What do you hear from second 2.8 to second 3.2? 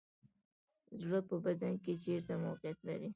لري